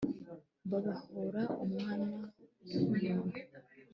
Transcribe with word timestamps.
babahora 0.69 1.41
umwana 1.63 2.05
w 2.67 2.75
umuntu 2.85 3.39